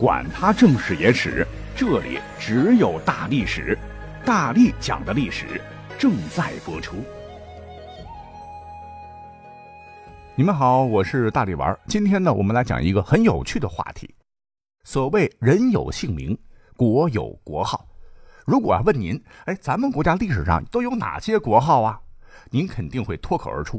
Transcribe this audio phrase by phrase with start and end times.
[0.00, 3.78] 管他正史野史，这里只有大历史，
[4.24, 5.60] 大力讲的历史
[5.98, 7.04] 正在播出。
[10.34, 11.78] 你们好，我是大力丸。
[11.86, 14.08] 今天呢，我们来讲一个很有趣的话题。
[14.84, 16.34] 所谓人有姓名，
[16.78, 17.86] 国有国号。
[18.46, 22.00] 如果啊问您，哎，咱们国家历史上都有哪些国号啊？
[22.48, 23.78] 您肯定会脱口而出：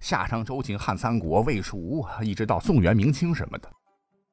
[0.00, 3.70] 夏商周秦汉三国魏蜀吴，一直到宋元明清什么的。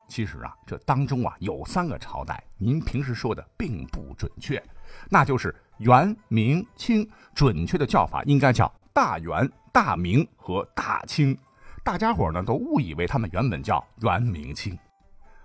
[0.09, 4.61] 其实啊，这当中啊有三个朝代，您平时说的并不准确，
[5.07, 7.07] 那就是元、明、清。
[7.35, 11.37] 准确的叫法应该叫大元、大明和大清。
[11.83, 14.77] 大家伙呢都误以为他们原本叫元、明、清，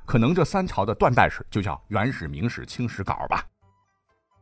[0.04, 3.46] 可能这三朝的断代史就叫元史、明史、清史稿吧。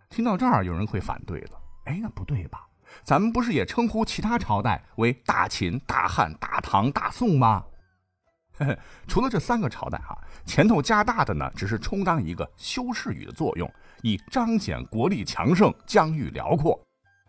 [0.09, 2.67] 听到这儿，有人会反对了，哎，那不对吧？
[3.03, 7.65] 咱们不是也称呼其他朝代为大秦、大汉、大唐、大宋吗？
[9.09, 16.81] 除了这三个朝代哈，前头加大的呢，只是充当一个修饰语的作用，以彰显国力强盛、疆域辽阔。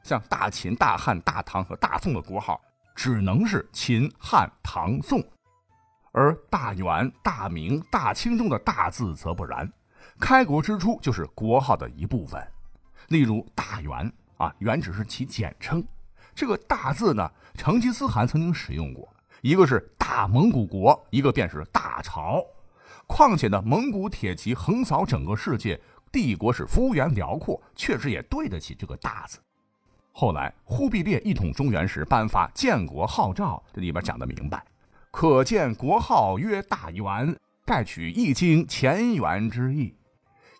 [0.04, 2.60] 像大秦、大汉、大唐和大宋的国号，
[2.94, 5.24] 只能是秦汉唐宋，
[6.12, 9.72] 而大元、大明、大清中的大字则不然，
[10.20, 12.46] 开国之初就是国号的一部分。
[13.08, 15.82] 例如大元啊，元只是其简称。
[16.36, 19.13] 这个大字呢，成吉思汗曾经使用过。
[19.44, 22.42] 一个是大蒙古国，一个便是大朝。
[23.08, 25.78] 况且呢，蒙古铁骑横扫整个世界，
[26.14, 29.40] 帝国是幅员辽阔，确实也对得起这个大字。
[30.14, 34.64] 后来忽必烈一统中原时，颁发建国号诏，这里边讲的明白，
[35.12, 39.94] 可见国号曰大元，盖取易经乾元之意。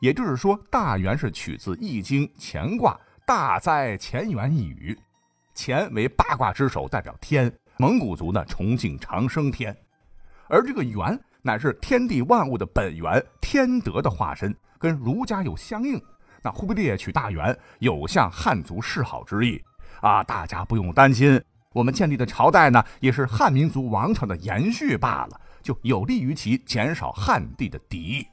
[0.02, 5.00] 也就是说，大元是取自易经乾卦大哉乾元一语，
[5.56, 7.50] 乾为八卦之首，代表天。
[7.84, 9.76] 蒙古族呢崇敬长生天，
[10.48, 16.02] 而这个元乃是天地万物的本源，天德的化身，跟儒家有相应。
[16.42, 19.62] 那忽必烈取大元，有向汉族示好之意
[20.00, 20.24] 啊！
[20.24, 21.44] 大家不用担心，
[21.74, 28.26] 我们建立的朝代呢，也是汉民族王朝的延续罢了，就有利于其减少汉地的敌意。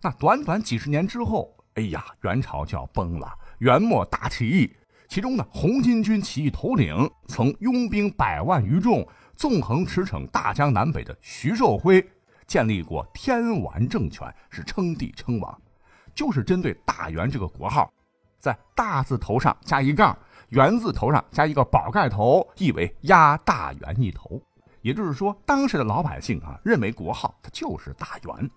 [0.00, 4.74] 那短短几十年之后，哎呀，元朝就要崩了，元末大起义。
[5.12, 6.96] 其中呢，红巾军起义头领
[7.26, 9.06] 曾拥兵百万余众，
[9.36, 12.02] 纵横驰骋大江南北的徐寿辉，
[12.46, 15.60] 建立过天完政权，是称帝称王，
[16.14, 17.92] 就是针对大元这个国号，
[18.38, 20.16] 在大字头上加一杠，
[20.48, 24.40] 元字头上加一个宝盖头，意为压大元一头。
[24.80, 28.50] 也就是说，当时的老百姓啊，认为国号它就是大元。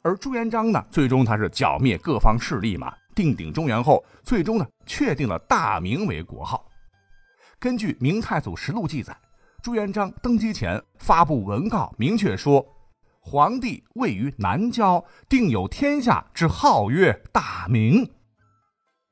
[0.00, 2.94] 而朱元璋呢，最终他是剿灭各方势力嘛。
[3.14, 6.64] 定鼎中原后，最终呢确定了大明为国号。
[7.58, 9.16] 根据《明太祖实录》记载，
[9.62, 12.66] 朱元璋登基前发布文告，明确说
[13.20, 18.10] ：“皇帝位于南郊，定有天下之号曰大明。”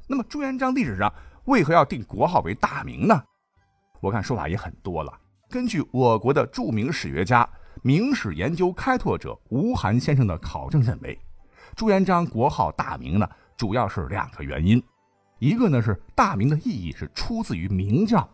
[0.09, 1.13] 那么朱元璋历史上
[1.45, 3.23] 为何要定国号为大明呢？
[4.01, 5.13] 我看说法也很多了。
[5.49, 7.49] 根据我国的著名史学家、
[7.83, 11.17] 明史研究开拓者吴晗先生的考证认为，
[11.77, 13.29] 朱元璋国号大明呢。
[13.61, 14.83] 主要是两个原因，
[15.39, 18.27] 一个呢是大明的意义是出自于明教，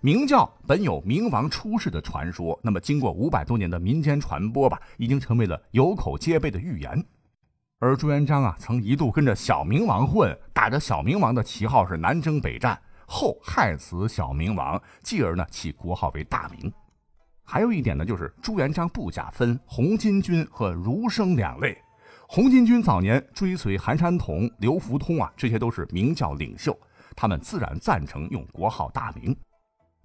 [0.00, 7.06] 明教本有明王出世的传说，那么经过五百多年的民间传播吧，已经成为了有口皆碑的预言。
[7.78, 12.76] 而朱元璋啊，曾一度跟着小明王混，打着小明王的旗号是南征北战，
[13.06, 16.72] 后害死小明王，继而呢起国号为大明。
[17.44, 21.80] 还有一点呢，就是朱元璋部下分红巾军和儒生两类。
[22.26, 26.76] 红巾军早年追随韩山童、刘福通啊，这些都是明教领袖，
[27.14, 29.36] 他们自然赞成用国号大明。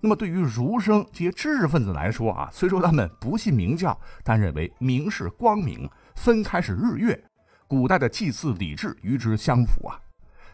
[0.01, 7.21] 那么对于儒生这些知识分子来说啊，虽说他们不信明教，但认为明是光明，分开是日月，
[7.67, 9.99] 古代的祭祀礼制与之相符啊。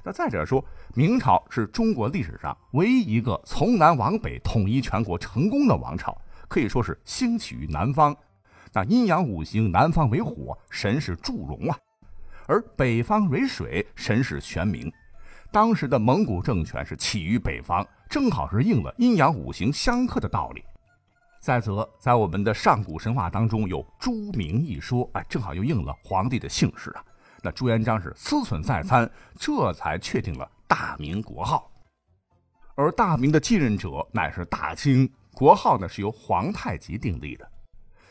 [0.04, 6.16] 那再者说，明朝是中国历史上唯一一个从南往北统一全国成功的王朝，
[6.48, 8.16] 可以说是兴起于南方。
[8.76, 11.78] 那阴阳五行，南方为火，神是祝融啊；
[12.46, 14.92] 而北方为水，神是玄冥。
[15.50, 20.62] 当时的蒙古政权是起于北方，正好是应了阴阳五行相克的道理。
[21.40, 27.04] 再则，在我们的上古神话当中有朱明一说，哎，正好又应了皇帝的姓氏啊。
[27.42, 31.72] 那朱元璋是思忖再三，这才确定了大明国号。
[32.76, 37.50] 而大明的继任者乃是大清，国号呢是由皇太极订立的。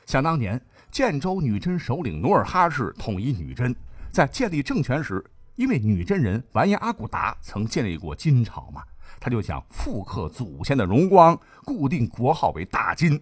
[0.06, 0.61] 想当年，
[0.91, 3.75] 建州女真首领努尔哈赤统一女真，
[4.11, 5.25] 在建立政权时，
[5.56, 8.83] 因为女真人完颜阿骨达曾建立过金朝嘛，
[9.19, 13.21] 他就想复刻祖先的荣光，固定国号为大金。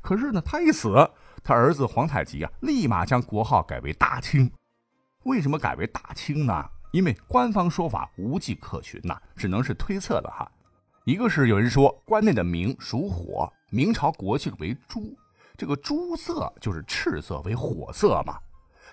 [0.00, 1.10] 可是呢，他一死，
[1.42, 4.50] 他儿子皇太极啊，立马将国号改为大清。
[5.24, 6.64] 为什么改为大清呢？
[6.92, 10.50] 因为官方说法无迹可寻呐，只能是推测的哈。
[11.04, 15.16] 一个是有人说关内的明属火，明朝国姓为朱，
[15.60, 18.38] 这个朱色就是赤色为火色嘛。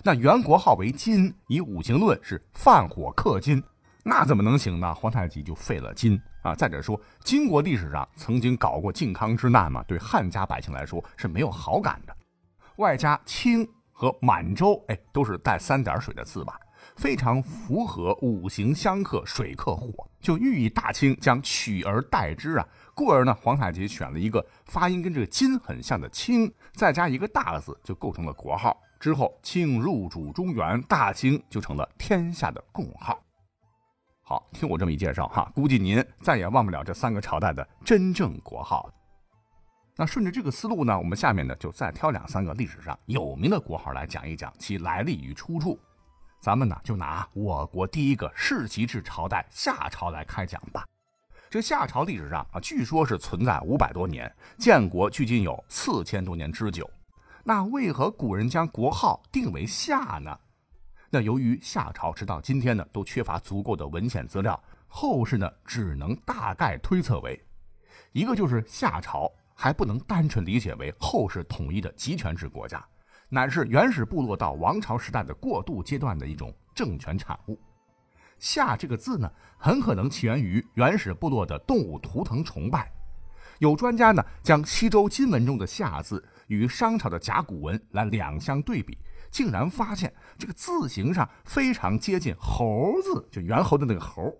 [0.04, 3.64] 那原国号为金，以五行论是犯火克金，
[4.04, 4.94] 那怎么能行呢？
[4.94, 6.54] 皇太极就废了金啊。
[6.54, 12.14] 再者说，金国历史上曾经搞过靖康之难嘛，对汉家百姓来说是没有好感的。
[12.76, 16.60] 外加清和满洲，哎，都是带三点水的字吧。
[16.98, 22.68] 非常符合五行相克，水克火，就寓意大清将取而代之啊。
[22.98, 28.76] 故而呢，皇太极选了一个发音跟这个金很像的清，再加一个大字，就构成了国号。
[29.00, 33.24] 之后，清入主中原，大清就成了天下的共号。
[34.24, 38.92] 好，听我这么一介绍哈，估计您再也忘不了这三个朝代的真正国号。
[39.96, 45.80] 那顺着这个思路呢，我们下面呢就再挑两三个历史上有名的国号来讲一讲其来历与出处。
[46.42, 50.84] 咱们呢就拿我国第一个世袭制朝代夏朝来开讲吧。
[51.50, 56.90] 这夏朝历史上啊，据说是存在五百多年，建国距今有四千多年之久。
[57.42, 60.38] 那为何古人将国号定为夏呢？
[61.10, 67.42] 那由于夏朝直到今天呢都缺乏足够的文献资料，后世呢只能大概推测为，
[68.12, 72.86] 一个就是夏朝还不能单纯理解为后世统一的集权制国家。
[73.30, 77.58] 乃是原始部落到王朝时代的过渡阶段的一种政权产物。
[78.40, 82.92] 夏这个字呢，很可能起源于原始部落的动物图腾崇拜。
[83.60, 88.98] 有专家呢，将西周金文中的夏字与商朝的甲骨文来两相对比，
[89.32, 94.32] 竟然发现这个字形上非常接近猴字，就猿猴的那个猴。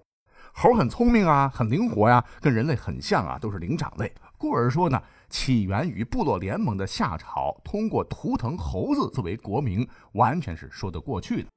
[0.54, 4.14] 猴很聪明啊，很灵活呀，跟人类很像啊，都是灵长类。
[4.38, 5.02] 故而说呢。
[5.30, 11.50] 起源于部落联盟的夏朝，通过图腾猴子作为国名，完全是说得过去的。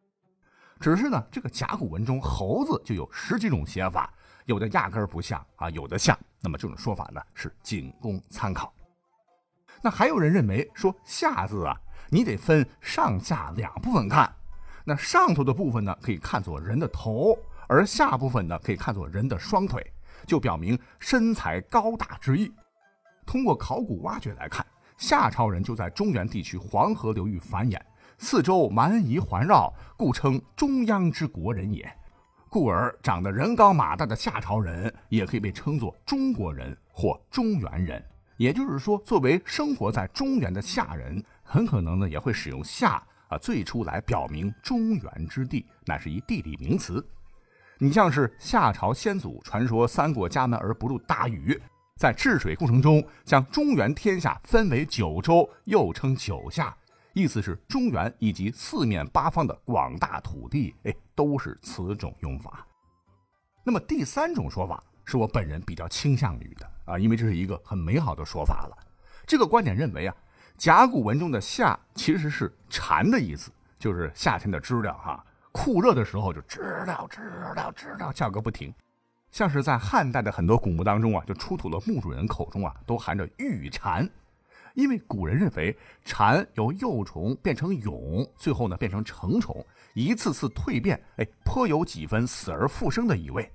[0.80, 4.10] 只是呢，这个甲骨文中猴子就有十几种写法，
[4.46, 6.18] 有的压根儿不像啊，有的像。
[6.40, 8.72] 那么这种说法呢，是仅供参考。
[9.82, 11.78] 那还有人认为说夏字啊，
[12.08, 14.34] 你得分上下两部分看。
[14.82, 17.38] 那上头的部分呢，可以看作人的头，
[17.68, 19.86] 而下部分呢，可以看作人的双腿，
[20.26, 22.50] 就表明身材高大之意。
[23.26, 24.66] 通过考古挖掘来看，
[24.96, 27.78] 夏朝人就在中原地区黄河流域繁衍，
[28.22, 31.90] 四周蛮夷环绕，故称中央之国人也。
[32.50, 38.04] 故而长得人高马大的夏朝人，也可以被称作中国人或中原人。
[38.36, 47.02] 也就是说，作为生活在中原的夏人，很可能呢也会使用夏啊，最初来表明中原之地，乃是一地理名词。
[47.78, 51.58] 你像是夏朝先祖传说三过家门而不入大禹。
[51.96, 56.74] 在治水过程中，将中原天下分为九州，又称九夏，
[57.12, 62.66] 意思是中原以及四面八方的广大土地，哎，都是此种用法。
[63.64, 68.76] 那么第三种说法是我本人比较倾向于的啊，因为这是一个很美好的说法了。
[69.26, 70.16] 这个观点认为啊，
[70.56, 77.20] 甲骨文中的夏其实是蝉的意思，就是夏天的知了哈，酷热的时候就知了知
[77.54, 78.72] 了知了叫个不停。
[79.30, 84.08] 像是在汉代的很多古墓当中啊，就出土了墓主人口中啊都含着玉蝉，
[84.74, 89.64] 因为古人认为蝉由幼虫变成蛹，最后呢变成成虫，
[89.94, 93.50] 一次次蜕变，哎，颇有几分死而复生的意味。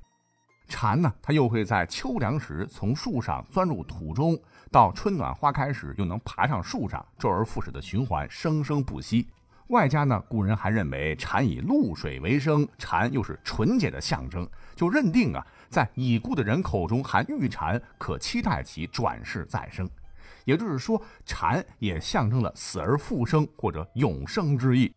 [0.67, 4.37] 蝉呢，它又会在秋凉时从树上钻入土中，
[4.71, 9.27] 到春暖花开时又能爬上树上，周而复始的循环，生生不息。
[9.69, 15.45] 外加呢，古人还认为蝉以露水为生，蝉又是纯洁的象征，就认定啊。
[15.69, 19.89] 在已故的人口中含玉蝉，可期待其转世再生。
[20.45, 24.93] 也就是说，蝉也象征了死而复生或者永生之意。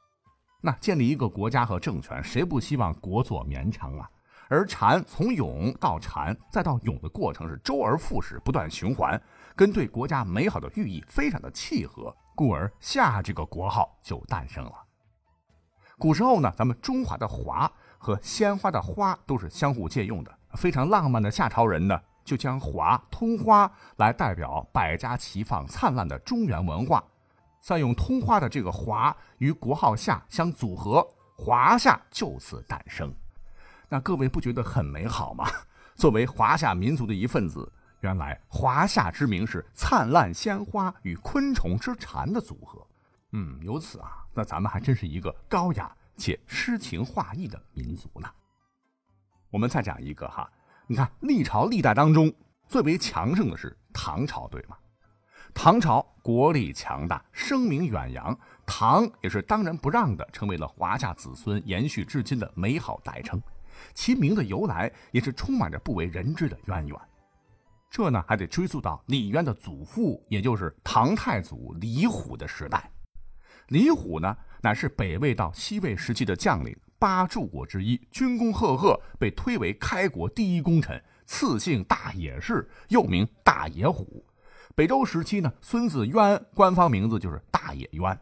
[0.60, 4.08] 那建立一个国家和政权，谁不希望国祚绵长啊？
[4.50, 9.20] 而蝉从蛹到蝉再到蛹的过程是周而复始，不断循环，
[9.54, 14.72] 跟对国家美好的寓意非常的契合，故而夏这个国号就诞生了。
[15.98, 20.38] 古时候呢，咱们中华的华和鲜花的花都是相互借用的。
[20.54, 27.02] 非常浪漫的夏朝人呢，就将华通花来代表百家齐放、灿烂的中原文化，
[27.58, 31.02] 再用通花的这个华与国号夏相组合，
[31.34, 33.10] 华夏就此诞生。
[33.88, 35.48] 那各位不觉得很美好吗？
[35.96, 42.86] 作为华夏民族的一份子，原来华夏之名是灿烂鲜花与昆虫之蝉的组合。
[43.32, 48.28] 嗯，由此啊，那咱们还真是一个高雅且诗情画意的民族呢。
[49.50, 50.50] 我们再讲一个哈，
[50.90, 52.32] 你看历朝历代当中
[52.66, 54.76] 最为强盛的是唐朝，对吗？
[55.52, 63.38] 唐朝国力强大，声名远扬，唐也是当仁不让的成为了华夏子孙延续至今的美好代称。
[63.92, 66.98] 其名的由来也是充满着不为人知的渊源。
[67.90, 72.90] 这呢，还得追溯到李渊的祖父，也就是唐太祖李虎的时代。
[73.68, 81.02] 李虎呢，乃是北魏到西魏时期的将领，八柱国之一，军功赫赫，被推为开国第一功臣。
[81.26, 84.24] 赐姓大野氏，又名大野虎。
[84.74, 88.18] 北周时期呢，孙子渊官方名字就是大野渊。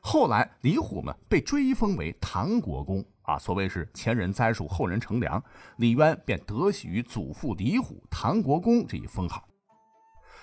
[0.00, 5.42] 后来李虎呢被追封为唐国公啊，所谓是前人栽树，后人乘凉，
[5.76, 9.46] 李渊便得喜于祖父李虎唐国公这一封号。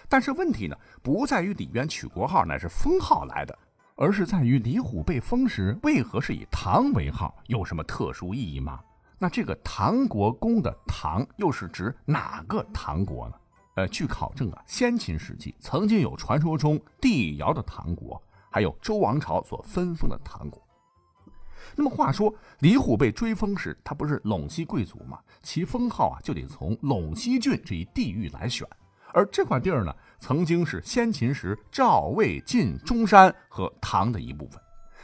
[0.09, 3.57] 但是问题呢，不在于李渊取国号乃是封号来的，
[3.97, 8.79] 而是在于李虎被封时为何是以唐为号，有什么特殊意义吗？
[9.17, 13.35] 那这个唐国公的唐又是指哪个唐国呢？
[13.73, 20.61] 呃，据考证啊，先秦时期曾经有传说中帝尧的唐国，还有周王朝所分封的唐国。
[21.75, 25.19] 那么话说，李虎被追封时，他不是陇西贵族吗？
[25.41, 28.67] 其封号啊，就得从陇西郡这一地域来选。
[29.17, 34.61] 而这块地儿呢，曾经是先秦时赵、魏、晋、中山和唐的一部分。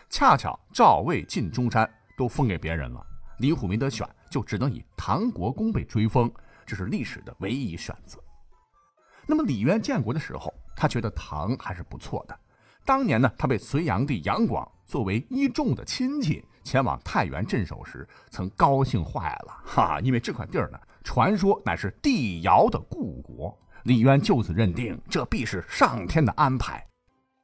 [0.07, 3.03] 恰巧赵、魏、晋、中山都封给别人了。
[3.39, 6.31] 李虎没得选，就只能以唐国公被追封，
[6.63, 8.19] 这是历史的唯一选择。
[9.25, 12.39] 那么李渊建国的时候，他觉得唐还是不错的。
[12.85, 23.57] 当年呢，他被隋炀帝杨广作为一众的亲戚前往太原镇守时，曾高兴坏了哈，因为这块地儿呢，传说乃是帝尧的故国。
[23.83, 26.85] 李渊就此认定，这必是上天的安排。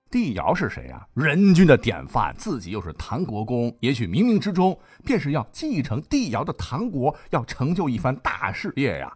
[0.10, 1.06] 帝尧是谁呀？
[1.14, 9.14] 人君的典范，自己又是唐国公，也许冥冥之中便是要继承帝尧的唐国，要成就一番大事业呀。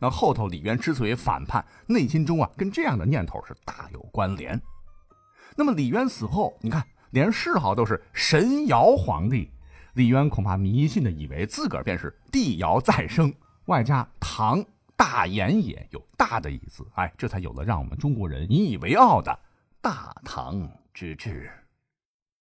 [0.00, 4.60] 那后头李渊之所以反叛，内心中啊跟这样的念头是大有关联。
[5.56, 9.50] 那么李渊死后，你看连谥号都是神尧皇帝，
[9.94, 13.32] 李渊恐怕迷信的以为自个儿便是帝尧再生，
[13.64, 14.62] 外加唐
[14.98, 19.38] 大言也有大的意思，哎，这才有了让我们中国人引以为傲的。
[19.80, 21.48] 大唐之治。